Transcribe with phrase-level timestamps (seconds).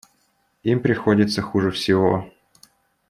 [0.63, 2.27] Им приходится хуже всего.